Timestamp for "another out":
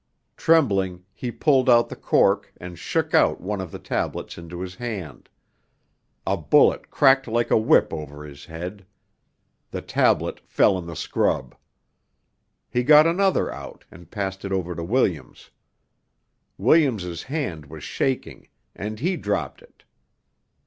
13.05-13.85